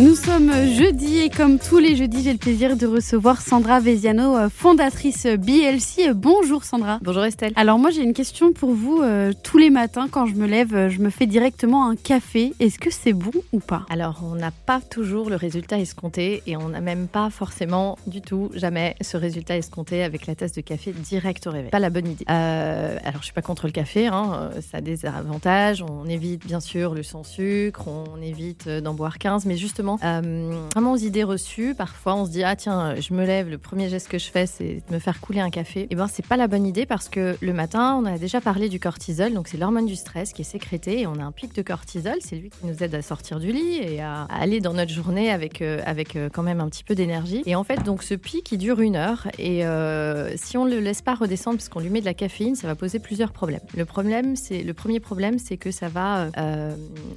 Nous 0.00 0.14
sommes 0.14 0.52
jeudi 0.52 1.18
et 1.18 1.28
comme 1.28 1.58
tous 1.58 1.78
les 1.78 1.96
jeudis, 1.96 2.22
j'ai 2.22 2.30
le 2.30 2.38
plaisir 2.38 2.76
de 2.76 2.86
recevoir 2.86 3.40
Sandra 3.40 3.80
Veziano, 3.80 4.36
euh, 4.36 4.48
fondatrice 4.48 5.26
BLC. 5.26 6.14
Bonjour 6.14 6.62
Sandra. 6.62 7.00
Bonjour 7.02 7.24
Estelle. 7.24 7.52
Alors 7.56 7.80
moi 7.80 7.90
j'ai 7.90 8.02
une 8.02 8.14
question 8.14 8.52
pour 8.52 8.70
vous. 8.70 9.02
Euh, 9.02 9.32
tous 9.42 9.58
les 9.58 9.70
matins 9.70 10.06
quand 10.08 10.26
je 10.26 10.36
me 10.36 10.46
lève, 10.46 10.72
euh, 10.72 10.88
je 10.88 11.00
me 11.00 11.10
fais 11.10 11.26
directement 11.26 11.90
un 11.90 11.96
café. 11.96 12.52
Est-ce 12.60 12.78
que 12.78 12.92
c'est 12.92 13.12
bon 13.12 13.32
ou 13.52 13.58
pas? 13.58 13.86
Alors 13.90 14.20
on 14.22 14.36
n'a 14.36 14.52
pas 14.52 14.80
toujours 14.80 15.30
le 15.30 15.34
résultat 15.34 15.80
escompté 15.80 16.44
et 16.46 16.56
on 16.56 16.68
n'a 16.68 16.80
même 16.80 17.08
pas 17.08 17.28
forcément 17.28 17.98
du 18.06 18.20
tout 18.20 18.52
jamais 18.54 18.94
ce 19.00 19.16
résultat 19.16 19.56
escompté 19.56 20.04
avec 20.04 20.28
la 20.28 20.36
tasse 20.36 20.52
de 20.52 20.60
café 20.60 20.92
direct 20.92 21.44
au 21.48 21.50
réveil. 21.50 21.70
Pas 21.72 21.80
la 21.80 21.90
bonne 21.90 22.06
idée. 22.06 22.24
alors 22.28 23.18
je 23.18 23.24
suis 23.24 23.34
pas 23.34 23.42
contre 23.42 23.66
le 23.66 23.72
café, 23.72 24.06
hein, 24.06 24.50
ça 24.60 24.78
a 24.78 24.80
des 24.80 25.06
avantages. 25.06 25.82
On 25.82 26.08
évite 26.08 26.46
bien 26.46 26.60
sûr 26.60 26.94
le 26.94 27.02
sans 27.02 27.24
sucre, 27.24 27.88
on 27.88 28.22
évite 28.22 28.68
d'en 28.68 28.94
boire 28.94 29.18
15, 29.18 29.44
mais 29.44 29.56
justement 29.56 29.87
euh, 30.02 30.66
vraiment 30.74 30.92
aux 30.92 30.96
idées 30.96 31.24
reçues. 31.24 31.74
Parfois, 31.74 32.14
on 32.14 32.26
se 32.26 32.30
dit 32.30 32.42
ah 32.44 32.56
tiens, 32.56 32.94
je 32.96 33.14
me 33.14 33.24
lève, 33.24 33.48
le 33.48 33.58
premier 33.58 33.88
geste 33.88 34.08
que 34.08 34.18
je 34.18 34.30
fais, 34.30 34.46
c'est 34.46 34.82
de 34.88 34.94
me 34.94 34.98
faire 34.98 35.20
couler 35.20 35.40
un 35.40 35.50
café. 35.50 35.80
Et 35.82 35.88
eh 35.90 35.94
ben 35.94 36.06
c'est 36.06 36.26
pas 36.26 36.36
la 36.36 36.48
bonne 36.48 36.66
idée 36.66 36.86
parce 36.86 37.08
que 37.08 37.36
le 37.40 37.52
matin, 37.52 37.98
on 38.02 38.04
a 38.04 38.18
déjà 38.18 38.40
parlé 38.40 38.68
du 38.68 38.80
cortisol, 38.80 39.32
donc 39.32 39.48
c'est 39.48 39.56
l'hormone 39.56 39.86
du 39.86 39.96
stress 39.96 40.32
qui 40.32 40.42
est 40.42 40.44
sécrétée 40.44 41.00
et 41.00 41.06
on 41.06 41.14
a 41.14 41.22
un 41.22 41.32
pic 41.32 41.54
de 41.54 41.62
cortisol. 41.62 42.16
C'est 42.20 42.36
lui 42.36 42.50
qui 42.50 42.66
nous 42.66 42.82
aide 42.82 42.94
à 42.94 43.02
sortir 43.02 43.40
du 43.40 43.52
lit 43.52 43.76
et 43.76 44.00
à, 44.00 44.24
aller 44.24 44.60
dans 44.60 44.74
notre 44.74 44.92
journée 44.92 45.30
avec 45.30 45.62
euh, 45.62 45.80
avec 45.86 46.16
euh, 46.16 46.28
quand 46.32 46.42
même 46.42 46.60
un 46.60 46.68
petit 46.68 46.84
peu 46.84 46.94
d'énergie. 46.94 47.42
Et 47.46 47.54
en 47.54 47.64
fait, 47.64 47.82
donc 47.84 48.02
ce 48.02 48.14
pic 48.14 48.52
il 48.52 48.58
dure 48.58 48.80
une 48.80 48.96
heure 48.96 49.28
et 49.38 49.62
si 50.36 50.56
on 50.56 50.64
le 50.64 50.80
laisse 50.80 51.02
pas 51.02 51.14
redescendre 51.14 51.56
parce 51.56 51.68
qu'on 51.68 51.80
lui 51.80 51.90
met 51.90 52.00
de 52.00 52.04
la 52.04 52.14
caféine, 52.14 52.54
ça 52.54 52.66
va 52.66 52.74
poser 52.74 52.98
plusieurs 52.98 53.32
problèmes. 53.32 53.60
Le 53.76 53.84
problème, 53.84 54.36
c'est 54.36 54.62
le 54.62 54.74
premier 54.74 55.00
problème, 55.00 55.38
c'est 55.38 55.56
que 55.56 55.70
ça 55.70 55.88
va 55.88 56.28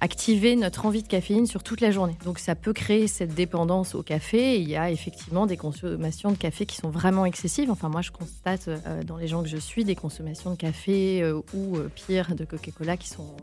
activer 0.00 0.56
notre 0.56 0.86
envie 0.86 1.02
de 1.02 1.08
caféine 1.08 1.46
sur 1.46 1.62
toute 1.62 1.80
la 1.80 1.90
journée. 1.90 2.16
Donc 2.24 2.38
ça 2.38 2.54
peut 2.56 2.72
créer 2.72 3.06
cette 3.06 3.34
dépendance 3.34 3.94
au 3.94 4.02
café. 4.02 4.60
Il 4.60 4.68
y 4.68 4.76
a 4.76 4.90
effectivement 4.90 5.46
des 5.46 5.56
consommations 5.56 6.30
de 6.30 6.36
café 6.36 6.66
qui 6.66 6.76
sont 6.76 6.90
vraiment 6.90 7.24
excessives. 7.24 7.70
Enfin, 7.70 7.88
moi, 7.88 8.02
je 8.02 8.10
constate 8.10 8.68
euh, 8.68 9.02
dans 9.02 9.16
les 9.16 9.28
gens 9.28 9.42
que 9.42 9.48
je 9.48 9.56
suis 9.56 9.84
des 9.84 9.94
consommations 9.94 10.50
de 10.50 10.56
café 10.56 11.22
euh, 11.22 11.40
ou 11.54 11.76
euh, 11.76 11.90
pire 11.94 12.34
de 12.34 12.44
Coca-Cola 12.44 12.96
qui 12.96 13.08
sont 13.08 13.36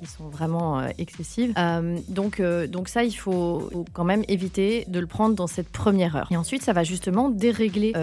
qui 0.00 0.06
sont 0.06 0.28
vraiment 0.28 0.86
excessives. 0.96 1.54
donc, 2.08 2.40
donc 2.40 2.88
ça, 2.88 3.02
il 3.02 3.14
faut, 3.14 3.68
quand 3.92 4.04
même 4.04 4.22
éviter 4.28 4.84
de 4.86 5.00
le 5.00 5.08
prendre 5.08 5.34
dans 5.34 5.48
cette 5.48 5.70
première 5.70 6.14
heure. 6.14 6.28
Et 6.30 6.36
ensuite, 6.36 6.62
ça 6.62 6.72
va 6.72 6.84
justement 6.84 7.30
dérégler 7.30 7.94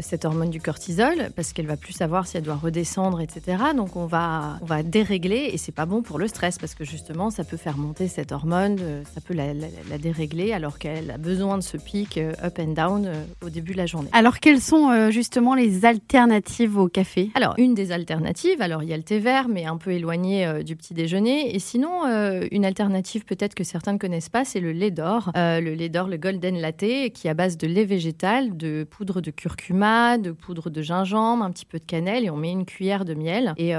cette 0.00 0.24
hormone 0.24 0.48
du 0.48 0.62
cortisol 0.62 1.30
parce 1.36 1.52
qu'elle 1.52 1.66
va 1.66 1.76
plus 1.76 1.92
savoir 1.92 2.26
si 2.26 2.38
elle 2.38 2.42
doit 2.42 2.56
redescendre, 2.56 3.20
etc. 3.20 3.58
Donc, 3.76 3.96
on 3.96 4.06
va, 4.06 4.60
on 4.62 4.64
va 4.64 4.82
dérégler 4.82 5.50
et 5.52 5.58
c'est 5.58 5.72
pas 5.72 5.84
bon 5.84 6.00
pour 6.00 6.18
le 6.18 6.26
stress 6.26 6.56
parce 6.56 6.74
que 6.74 6.84
justement, 6.84 7.28
ça 7.28 7.44
peut 7.44 7.58
faire 7.58 7.76
monter 7.76 8.08
cette 8.08 8.32
hormone, 8.32 8.78
ça 9.14 9.20
peut 9.20 9.34
la, 9.34 9.52
la, 9.52 9.66
la 9.90 9.98
dérégler 9.98 10.11
alors 10.52 10.78
qu'elle 10.78 11.10
a 11.10 11.18
besoin 11.18 11.58
de 11.58 11.62
ce 11.62 11.76
pic 11.76 12.18
euh, 12.18 12.32
up 12.42 12.58
and 12.58 12.72
down 12.72 13.06
euh, 13.06 13.24
au 13.44 13.50
début 13.50 13.72
de 13.72 13.78
la 13.78 13.86
journée. 13.86 14.08
Alors 14.12 14.40
quelles 14.40 14.60
sont 14.60 14.90
euh, 14.90 15.10
justement 15.10 15.54
les 15.54 15.84
alternatives 15.84 16.78
au 16.78 16.88
café? 16.88 17.30
Alors 17.34 17.54
une 17.58 17.74
des 17.74 17.92
alternatives, 17.92 18.60
alors 18.60 18.82
il 18.82 18.88
y 18.88 18.92
a 18.92 18.96
le 18.96 19.02
thé 19.02 19.18
vert 19.18 19.48
mais 19.48 19.64
un 19.64 19.76
peu 19.76 19.92
éloigné 19.92 20.62
du 20.64 20.76
petit 20.76 20.94
déjeuner 20.94 21.54
et 21.54 21.58
sinon 21.58 22.04
une 22.50 22.64
alternative 22.64 23.24
peut-être 23.24 23.54
que 23.54 23.64
certains 23.64 23.94
ne 23.94 23.98
connaissent 23.98 24.28
pas, 24.28 24.44
c'est 24.44 24.60
le 24.60 24.72
lait 24.72 24.90
d'or. 24.90 25.30
le 25.34 25.74
lait 25.74 25.88
d'or, 25.88 26.08
le 26.08 26.16
golden 26.16 26.60
latte 26.60 26.78
qui 26.78 27.26
est 27.26 27.30
à 27.30 27.34
base 27.34 27.56
de 27.56 27.66
lait 27.66 27.84
végétal, 27.84 28.56
de 28.56 28.84
poudre 28.88 29.20
de 29.20 29.30
curcuma, 29.30 30.18
de 30.18 30.32
poudre 30.32 30.70
de 30.70 30.82
gingembre, 30.82 31.44
un 31.44 31.50
petit 31.50 31.66
peu 31.66 31.78
de 31.78 31.84
cannelle 31.84 32.24
et 32.24 32.30
on 32.30 32.36
met 32.36 32.52
une 32.52 32.64
cuillère 32.64 33.04
de 33.04 33.14
miel. 33.14 33.54
Et 33.56 33.72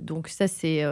donc 0.00 0.28
ça 0.28 0.48
c'est 0.48 0.84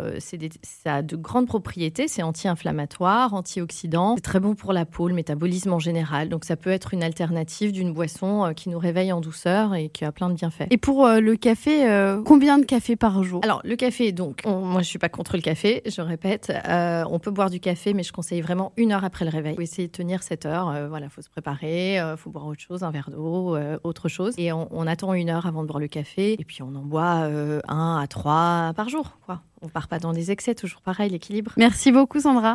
ça 0.62 0.96
a 0.96 1.02
de 1.02 1.16
grandes 1.16 1.46
propriétés, 1.46 2.08
c'est 2.08 2.22
anti-inflammatoire, 2.22 3.34
antioxydant, 3.34 4.16
c'est 4.16 4.22
très 4.22 4.40
bon 4.40 4.54
pour 4.54 4.72
la 4.72 4.75
peau, 4.84 5.08
le 5.08 5.14
métabolisme 5.14 5.72
en 5.72 5.78
général. 5.78 6.28
Donc 6.28 6.44
ça 6.44 6.56
peut 6.56 6.70
être 6.70 6.94
une 6.94 7.02
alternative 7.02 7.72
d'une 7.72 7.92
boisson 7.92 8.44
euh, 8.44 8.52
qui 8.52 8.68
nous 8.68 8.78
réveille 8.78 9.12
en 9.12 9.20
douceur 9.20 9.74
et 9.74 9.88
qui 9.88 10.04
a 10.04 10.12
plein 10.12 10.28
de 10.28 10.34
bienfaits. 10.34 10.66
Et 10.70 10.76
pour 10.76 11.06
euh, 11.06 11.20
le 11.20 11.36
café, 11.36 11.88
euh, 11.88 12.22
combien 12.24 12.58
de 12.58 12.64
café 12.64 12.96
par 12.96 13.22
jour? 13.22 13.40
Alors 13.44 13.60
le 13.64 13.76
café, 13.76 14.12
donc, 14.12 14.44
moi 14.44 14.82
je 14.82 14.88
suis 14.88 14.98
pas 14.98 15.08
contre 15.08 15.36
le 15.36 15.42
café, 15.42 15.82
je 15.86 16.00
répète, 16.00 16.52
on 16.68 17.18
peut 17.18 17.30
boire 17.30 17.50
du 17.50 17.60
café, 17.60 17.94
mais 17.94 18.02
je 18.02 18.12
conseille 18.12 18.40
vraiment 18.40 18.72
une 18.76 18.92
heure 18.92 19.04
après 19.04 19.24
le 19.24 19.30
réveil. 19.30 19.52
Il 19.52 19.56
faut 19.56 19.62
essayer 19.62 19.88
de 19.88 19.92
tenir 19.92 20.22
cette 20.22 20.46
heure. 20.46 20.88
voilà, 20.88 21.08
faut 21.08 21.22
se 21.22 21.30
préparer, 21.30 21.96
il 21.96 22.16
faut 22.16 22.30
boire 22.30 22.46
autre 22.46 22.60
chose, 22.60 22.82
un 22.82 22.90
verre 22.90 23.10
d'eau, 23.10 23.56
autre 23.84 24.08
chose, 24.08 24.34
et 24.38 24.52
on, 24.52 24.68
on, 24.70 24.86
attend 24.86 25.14
une 25.14 25.30
heure 25.30 25.46
avant 25.46 25.62
de 25.62 25.68
boire 25.68 25.78
le 25.78 25.88
café, 25.88 26.32
et 26.38 26.44
puis 26.44 26.62
on 26.62 26.74
en 26.74 26.82
boit 26.82 27.28
un 27.68 28.00
à 28.00 28.06
trois 28.08 28.72
par 28.74 28.88
jour, 28.88 29.18
quoi. 29.24 29.40
On 29.62 29.68
part 29.68 29.88
pas 29.88 29.98
dans 29.98 30.12
des 30.12 30.30
excès, 30.30 30.54
toujours 30.54 30.82
pareil, 30.82 31.10
l'équilibre. 31.10 31.52
Merci 31.56 31.90
beaucoup 31.90 32.20
Sandra. 32.20 32.54